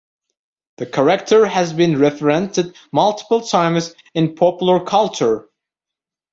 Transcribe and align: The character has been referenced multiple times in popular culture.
The 0.77 0.87
character 0.87 1.45
has 1.45 1.73
been 1.73 1.99
referenced 1.99 2.57
multiple 2.91 3.41
times 3.41 3.93
in 4.15 4.33
popular 4.33 4.83
culture. 4.83 5.47